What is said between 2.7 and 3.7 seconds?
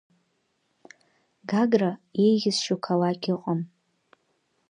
қалақь ыҟам.